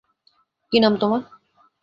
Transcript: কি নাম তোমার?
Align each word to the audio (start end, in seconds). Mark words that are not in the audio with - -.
কি 0.71 0.77
নাম 0.79 0.93
তোমার? 0.95 1.21